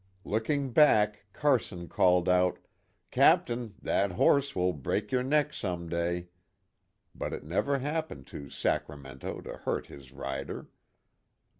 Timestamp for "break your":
4.73-5.21